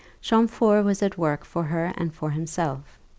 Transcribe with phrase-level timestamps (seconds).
[0.19, 2.97] Champfort was at work for her and for himself.